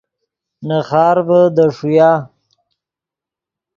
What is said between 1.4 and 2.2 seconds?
دے ݰویا